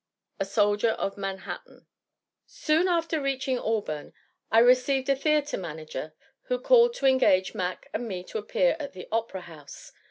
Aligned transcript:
A 0.39 0.45
Soldier 0.45 0.93
of 0.93 1.15
Manhattan. 1.15 1.85
Soon 2.47 2.87
after 2.87 3.21
reaching 3.21 3.59
Auburn, 3.59 4.13
I 4.51 4.57
received 4.57 5.09
a 5.09 5.15
theatre 5.15 5.59
manager 5.59 6.15
who 6.45 6.57
called 6.59 6.95
to 6.95 7.05
engage 7.05 7.53
Mac 7.53 7.87
and 7.93 8.07
me 8.07 8.23
to 8.23 8.39
appear 8.39 8.75
at 8.79 8.93
the 8.93 9.07
Opera 9.11 9.41
House. 9.41 9.91